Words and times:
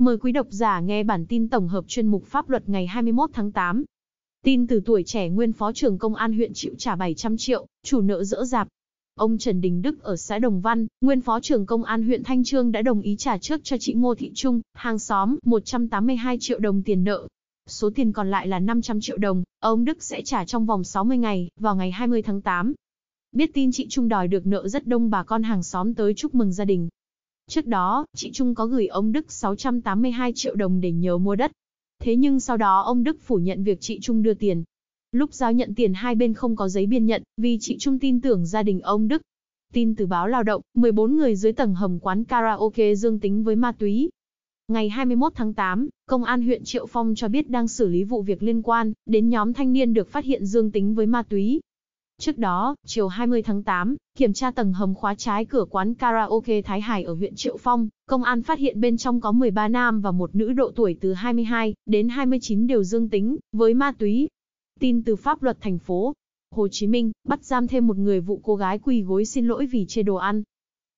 Mời 0.00 0.18
quý 0.18 0.32
độc 0.32 0.46
giả 0.50 0.80
nghe 0.80 1.02
bản 1.02 1.26
tin 1.26 1.48
tổng 1.48 1.68
hợp 1.68 1.84
chuyên 1.88 2.06
mục 2.06 2.24
pháp 2.26 2.50
luật 2.50 2.68
ngày 2.68 2.86
21 2.86 3.30
tháng 3.32 3.52
8. 3.52 3.84
Tin 4.44 4.66
từ 4.66 4.80
tuổi 4.84 5.02
trẻ 5.06 5.28
nguyên 5.28 5.52
phó 5.52 5.72
trưởng 5.72 5.98
công 5.98 6.14
an 6.14 6.32
huyện 6.32 6.52
chịu 6.54 6.74
trả 6.78 6.96
700 6.96 7.36
triệu, 7.36 7.66
chủ 7.82 8.00
nợ 8.00 8.24
dỡ 8.24 8.44
dạp. 8.44 8.68
Ông 9.14 9.38
Trần 9.38 9.60
Đình 9.60 9.82
Đức 9.82 10.02
ở 10.02 10.16
xã 10.16 10.38
Đồng 10.38 10.60
Văn, 10.60 10.86
nguyên 11.00 11.20
phó 11.20 11.40
trưởng 11.40 11.66
công 11.66 11.84
an 11.84 12.02
huyện 12.02 12.24
Thanh 12.24 12.44
Trương 12.44 12.72
đã 12.72 12.82
đồng 12.82 13.00
ý 13.00 13.16
trả 13.16 13.38
trước 13.38 13.60
cho 13.64 13.76
chị 13.80 13.94
Ngô 13.94 14.14
Thị 14.14 14.32
Trung, 14.34 14.60
hàng 14.74 14.98
xóm, 14.98 15.36
182 15.44 16.36
triệu 16.40 16.58
đồng 16.58 16.82
tiền 16.82 17.04
nợ. 17.04 17.28
Số 17.66 17.90
tiền 17.90 18.12
còn 18.12 18.30
lại 18.30 18.46
là 18.46 18.58
500 18.58 19.00
triệu 19.00 19.18
đồng, 19.18 19.44
ông 19.58 19.84
Đức 19.84 20.02
sẽ 20.02 20.22
trả 20.24 20.44
trong 20.44 20.66
vòng 20.66 20.84
60 20.84 21.18
ngày, 21.18 21.50
vào 21.56 21.76
ngày 21.76 21.90
20 21.90 22.22
tháng 22.22 22.40
8. 22.40 22.72
Biết 23.32 23.50
tin 23.54 23.72
chị 23.72 23.86
Trung 23.88 24.08
đòi 24.08 24.28
được 24.28 24.46
nợ 24.46 24.68
rất 24.68 24.86
đông 24.86 25.10
bà 25.10 25.22
con 25.22 25.42
hàng 25.42 25.62
xóm 25.62 25.94
tới 25.94 26.14
chúc 26.14 26.34
mừng 26.34 26.52
gia 26.52 26.64
đình, 26.64 26.88
Trước 27.50 27.66
đó, 27.66 28.06
chị 28.16 28.30
Trung 28.32 28.54
có 28.54 28.66
gửi 28.66 28.86
ông 28.86 29.12
Đức 29.12 29.32
682 29.32 30.32
triệu 30.32 30.54
đồng 30.54 30.80
để 30.80 30.92
nhờ 30.92 31.18
mua 31.18 31.36
đất. 31.36 31.52
Thế 32.02 32.16
nhưng 32.16 32.40
sau 32.40 32.56
đó 32.56 32.80
ông 32.80 33.04
Đức 33.04 33.16
phủ 33.20 33.36
nhận 33.36 33.64
việc 33.64 33.80
chị 33.80 33.98
Trung 34.00 34.22
đưa 34.22 34.34
tiền. 34.34 34.64
Lúc 35.12 35.34
giao 35.34 35.52
nhận 35.52 35.74
tiền 35.74 35.94
hai 35.94 36.14
bên 36.14 36.34
không 36.34 36.56
có 36.56 36.68
giấy 36.68 36.86
biên 36.86 37.06
nhận, 37.06 37.22
vì 37.36 37.58
chị 37.60 37.76
Trung 37.78 37.98
tin 37.98 38.20
tưởng 38.20 38.46
gia 38.46 38.62
đình 38.62 38.80
ông 38.80 39.08
Đức. 39.08 39.22
Tin 39.72 39.94
từ 39.94 40.06
báo 40.06 40.28
lao 40.28 40.42
động, 40.42 40.62
14 40.74 41.16
người 41.16 41.36
dưới 41.36 41.52
tầng 41.52 41.74
hầm 41.74 41.98
quán 41.98 42.24
karaoke 42.24 42.94
dương 42.94 43.20
tính 43.20 43.44
với 43.44 43.56
ma 43.56 43.72
túy. 43.72 44.10
Ngày 44.68 44.88
21 44.88 45.32
tháng 45.34 45.54
8, 45.54 45.88
Công 46.06 46.24
an 46.24 46.42
huyện 46.42 46.64
Triệu 46.64 46.86
Phong 46.86 47.14
cho 47.14 47.28
biết 47.28 47.50
đang 47.50 47.68
xử 47.68 47.88
lý 47.88 48.04
vụ 48.04 48.22
việc 48.22 48.42
liên 48.42 48.62
quan 48.62 48.92
đến 49.06 49.28
nhóm 49.28 49.52
thanh 49.52 49.72
niên 49.72 49.94
được 49.94 50.08
phát 50.08 50.24
hiện 50.24 50.46
dương 50.46 50.70
tính 50.70 50.94
với 50.94 51.06
ma 51.06 51.22
túy. 51.22 51.60
Trước 52.20 52.38
đó, 52.38 52.74
chiều 52.86 53.08
20 53.08 53.42
tháng 53.42 53.62
8, 53.62 53.96
kiểm 54.16 54.32
tra 54.32 54.50
tầng 54.50 54.72
hầm 54.72 54.94
khóa 54.94 55.14
trái 55.14 55.44
cửa 55.44 55.64
quán 55.70 55.94
karaoke 55.94 56.62
Thái 56.62 56.80
Hải 56.80 57.04
ở 57.04 57.14
huyện 57.14 57.34
Triệu 57.34 57.56
Phong, 57.56 57.88
công 58.06 58.22
an 58.22 58.42
phát 58.42 58.58
hiện 58.58 58.80
bên 58.80 58.96
trong 58.96 59.20
có 59.20 59.32
13 59.32 59.68
nam 59.68 60.00
và 60.00 60.10
một 60.10 60.34
nữ 60.34 60.52
độ 60.52 60.70
tuổi 60.74 60.96
từ 61.00 61.12
22 61.12 61.74
đến 61.86 62.08
29 62.08 62.66
đều 62.66 62.84
dương 62.84 63.08
tính 63.08 63.36
với 63.52 63.74
ma 63.74 63.92
túy. 63.98 64.28
Tin 64.80 65.02
từ 65.02 65.16
pháp 65.16 65.42
luật 65.42 65.60
thành 65.60 65.78
phố 65.78 66.12
Hồ 66.50 66.68
Chí 66.68 66.86
Minh 66.86 67.12
bắt 67.28 67.44
giam 67.44 67.66
thêm 67.66 67.86
một 67.86 67.96
người 67.96 68.20
vụ 68.20 68.40
cô 68.42 68.56
gái 68.56 68.78
quỳ 68.78 69.02
gối 69.02 69.24
xin 69.24 69.46
lỗi 69.46 69.66
vì 69.66 69.86
chê 69.88 70.02
đồ 70.02 70.14
ăn. 70.14 70.42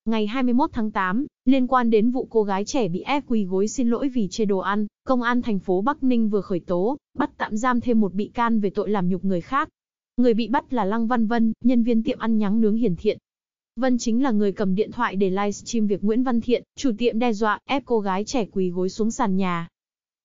Ngày 0.05 0.27
21 0.27 0.69
tháng 0.73 0.91
8, 0.91 1.25
liên 1.45 1.67
quan 1.67 1.89
đến 1.89 2.11
vụ 2.11 2.27
cô 2.29 2.43
gái 2.43 2.65
trẻ 2.65 2.87
bị 2.87 3.01
ép 3.01 3.23
quỳ 3.27 3.45
gối 3.45 3.67
xin 3.67 3.89
lỗi 3.89 4.09
vì 4.09 4.27
chê 4.31 4.45
đồ 4.45 4.57
ăn, 4.57 4.87
Công 5.07 5.21
an 5.21 5.41
thành 5.41 5.59
phố 5.59 5.81
Bắc 5.81 6.03
Ninh 6.03 6.29
vừa 6.29 6.41
khởi 6.41 6.59
tố, 6.59 6.97
bắt 7.17 7.29
tạm 7.37 7.57
giam 7.57 7.81
thêm 7.81 7.99
một 7.99 8.13
bị 8.13 8.31
can 8.33 8.59
về 8.59 8.69
tội 8.69 8.89
làm 8.89 9.09
nhục 9.09 9.25
người 9.25 9.41
khác. 9.41 9.69
Người 10.17 10.33
bị 10.33 10.47
bắt 10.47 10.73
là 10.73 10.85
Lăng 10.85 11.07
Văn 11.07 11.27
Vân, 11.27 11.53
nhân 11.63 11.83
viên 11.83 12.03
tiệm 12.03 12.19
ăn 12.19 12.37
nhắng 12.37 12.61
nướng 12.61 12.75
hiển 12.75 12.95
thiện. 12.95 13.17
Vân 13.75 13.97
chính 13.97 14.23
là 14.23 14.31
người 14.31 14.51
cầm 14.51 14.75
điện 14.75 14.91
thoại 14.91 15.15
để 15.15 15.29
livestream 15.29 15.87
việc 15.87 16.03
Nguyễn 16.03 16.23
Văn 16.23 16.41
Thiện, 16.41 16.63
chủ 16.75 16.91
tiệm 16.97 17.19
đe 17.19 17.33
dọa, 17.33 17.59
ép 17.65 17.83
cô 17.85 17.99
gái 17.99 18.23
trẻ 18.23 18.45
quỳ 18.45 18.69
gối 18.69 18.89
xuống 18.89 19.11
sàn 19.11 19.37
nhà. 19.37 19.67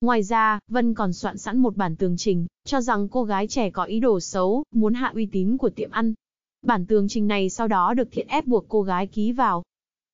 Ngoài 0.01 0.23
ra, 0.23 0.59
Vân 0.69 0.95
còn 0.95 1.13
soạn 1.13 1.39
sẵn 1.39 1.59
một 1.59 1.77
bản 1.77 1.97
tường 1.97 2.17
trình, 2.17 2.47
cho 2.65 2.81
rằng 2.81 3.09
cô 3.09 3.25
gái 3.25 3.47
trẻ 3.47 3.71
có 3.71 3.85
ý 3.85 4.01
đồ 4.01 4.21
xấu, 4.21 4.65
muốn 4.71 4.95
hạ 4.95 5.13
uy 5.15 5.27
tín 5.27 5.57
của 5.57 5.71
tiệm 5.71 5.91
ăn. 5.91 6.15
Bản 6.63 6.87
tường 6.87 7.09
trình 7.09 7.29
này 7.29 7.51
sau 7.51 7.69
đó 7.69 7.95
được 7.95 8.09
Thiện 8.11 8.27
ép 8.29 8.47
buộc 8.47 8.65
cô 8.69 8.83
gái 8.83 9.07
ký 9.07 9.33
vào. 9.33 9.63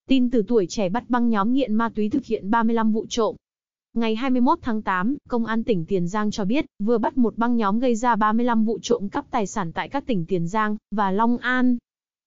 Tin 0.09 0.31
từ 0.31 0.43
tuổi 0.49 0.67
trẻ 0.67 0.89
bắt 0.89 1.05
băng 1.11 1.31
nhóm 1.31 1.53
nghiện 1.55 1.75
ma 1.75 1.89
túy 1.95 2.11
thực 2.11 2.25
hiện 2.25 2.51
35 2.51 2.93
vụ 2.93 3.07
trộm, 3.09 3.37
Ngày 3.99 4.15
21 4.15 4.59
tháng 4.63 4.83
8, 4.83 5.17
Công 5.29 5.47
an 5.47 5.65
tỉnh 5.65 5.85
Tiền 5.85 6.09
Giang 6.09 6.31
cho 6.31 6.45
biết, 6.45 6.67
vừa 6.79 6.99
bắt 6.99 7.19
một 7.19 7.39
băng 7.39 7.57
nhóm 7.57 7.79
gây 7.81 7.95
ra 7.95 8.17
35 8.17 8.65
vụ 8.65 8.79
trộm 8.83 9.09
cắp 9.09 9.31
tài 9.31 9.47
sản 9.47 9.73
tại 9.73 9.89
các 9.89 10.07
tỉnh 10.07 10.27
Tiền 10.27 10.49
Giang 10.49 10.77
và 10.91 11.11
Long 11.11 11.39
An. 11.39 11.77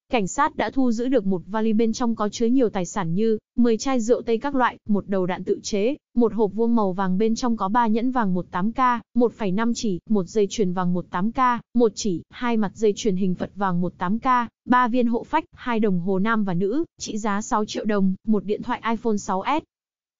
Cảnh 0.09 0.27
sát 0.27 0.55
đã 0.55 0.69
thu 0.69 0.91
giữ 0.91 1.07
được 1.07 1.25
một 1.25 1.41
vali 1.47 1.73
bên 1.73 1.93
trong 1.93 2.15
có 2.15 2.29
chứa 2.29 2.45
nhiều 2.45 2.69
tài 2.69 2.85
sản 2.85 3.13
như 3.13 3.37
10 3.55 3.77
chai 3.77 3.99
rượu 3.99 4.21
tây 4.21 4.37
các 4.37 4.55
loại, 4.55 4.77
một 4.89 5.07
đầu 5.07 5.25
đạn 5.25 5.43
tự 5.43 5.59
chế, 5.63 5.95
một 6.15 6.33
hộp 6.33 6.53
vuông 6.53 6.75
màu 6.75 6.93
vàng 6.93 7.17
bên 7.17 7.35
trong 7.35 7.57
có 7.57 7.69
3 7.69 7.87
nhẫn 7.87 8.11
vàng 8.11 8.35
18K, 8.35 8.99
1,5 9.15 9.73
chỉ, 9.75 9.99
một 10.09 10.23
dây 10.23 10.47
chuyền 10.49 10.73
vàng 10.73 10.95
18K, 10.95 11.59
một 11.73 11.91
chỉ, 11.95 12.23
hai 12.29 12.57
mặt 12.57 12.71
dây 12.75 12.93
chuyền 12.95 13.15
hình 13.15 13.35
Phật 13.35 13.51
vàng 13.55 13.81
18K, 13.81 14.47
3 14.65 14.87
viên 14.87 15.07
hộ 15.07 15.23
phách, 15.23 15.45
hai 15.53 15.79
đồng 15.79 15.99
hồ 15.99 16.19
nam 16.19 16.43
và 16.43 16.53
nữ, 16.53 16.83
trị 16.99 17.17
giá 17.17 17.41
6 17.41 17.65
triệu 17.65 17.85
đồng, 17.85 18.15
một 18.27 18.45
điện 18.45 18.63
thoại 18.63 18.81
iPhone 18.89 19.15
6s, 19.15 19.61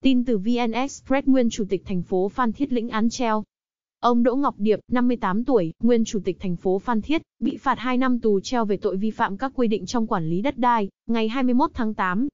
Tin 0.08 0.26
từ 0.26 0.38
VN 0.38 0.72
Express 0.72 1.28
nguyên 1.28 1.50
chủ 1.50 1.66
tịch 1.70 1.86
thành 1.86 2.02
phố 2.02 2.30
Phan 2.30 2.54
Thiết 2.54 2.74
lĩnh 2.74 2.90
án 2.90 3.10
treo. 3.10 3.44
Ông 4.00 4.24
Đỗ 4.24 4.36
Ngọc 4.36 4.56
Điệp, 4.58 4.80
58 4.92 5.46
tuổi, 5.46 5.74
nguyên 5.84 6.06
chủ 6.06 6.20
tịch 6.26 6.38
thành 6.40 6.56
phố 6.56 6.80
Phan 6.80 7.02
Thiết, 7.02 7.22
bị 7.40 7.58
phạt 7.58 7.80
2 7.80 7.98
năm 7.98 8.20
tù 8.20 8.40
treo 8.40 8.66
về 8.66 8.78
tội 8.78 8.98
vi 8.98 9.12
phạm 9.12 9.38
các 9.38 9.52
quy 9.56 9.68
định 9.68 9.86
trong 9.86 10.08
quản 10.08 10.30
lý 10.30 10.42
đất 10.42 10.58
đai, 10.58 10.90
ngày 11.08 11.28
21 11.28 11.72
tháng 11.74 11.94
8. 11.94 12.28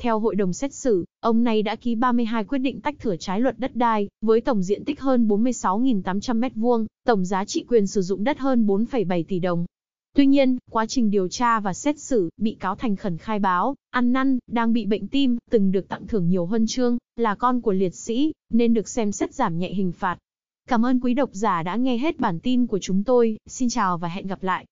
Theo 0.00 0.18
hội 0.18 0.34
đồng 0.34 0.52
xét 0.52 0.74
xử, 0.74 1.04
ông 1.20 1.44
này 1.44 1.62
đã 1.62 1.76
ký 1.76 1.94
32 1.94 2.44
quyết 2.44 2.58
định 2.58 2.80
tách 2.80 2.98
thửa 2.98 3.16
trái 3.16 3.40
luật 3.40 3.58
đất 3.58 3.76
đai, 3.76 4.08
với 4.20 4.40
tổng 4.40 4.62
diện 4.62 4.84
tích 4.84 5.00
hơn 5.00 5.28
46.800 5.28 6.40
m2, 6.40 6.86
tổng 7.06 7.24
giá 7.24 7.44
trị 7.44 7.64
quyền 7.68 7.86
sử 7.86 8.02
dụng 8.02 8.24
đất 8.24 8.38
hơn 8.38 8.66
4,7 8.66 9.24
tỷ 9.28 9.38
đồng. 9.38 9.66
Tuy 10.16 10.26
nhiên, 10.26 10.58
quá 10.70 10.86
trình 10.86 11.10
điều 11.10 11.28
tra 11.28 11.60
và 11.60 11.74
xét 11.74 11.98
xử, 11.98 12.30
bị 12.36 12.56
cáo 12.60 12.76
thành 12.76 12.96
khẩn 12.96 13.18
khai 13.18 13.38
báo, 13.38 13.74
ăn 13.90 14.12
năn, 14.12 14.38
đang 14.46 14.72
bị 14.72 14.86
bệnh 14.86 15.08
tim, 15.08 15.38
từng 15.50 15.72
được 15.72 15.88
tặng 15.88 16.06
thưởng 16.06 16.28
nhiều 16.28 16.46
huân 16.46 16.66
chương, 16.66 16.98
là 17.16 17.34
con 17.34 17.60
của 17.60 17.72
liệt 17.72 17.94
sĩ, 17.94 18.32
nên 18.50 18.74
được 18.74 18.88
xem 18.88 19.12
xét 19.12 19.34
giảm 19.34 19.58
nhẹ 19.58 19.72
hình 19.72 19.92
phạt. 19.92 20.18
Cảm 20.68 20.86
ơn 20.86 21.00
quý 21.00 21.14
độc 21.14 21.30
giả 21.32 21.62
đã 21.62 21.76
nghe 21.76 21.98
hết 21.98 22.20
bản 22.20 22.40
tin 22.40 22.66
của 22.66 22.78
chúng 22.78 23.04
tôi, 23.04 23.36
xin 23.46 23.68
chào 23.68 23.98
và 23.98 24.08
hẹn 24.08 24.26
gặp 24.26 24.42
lại. 24.42 24.66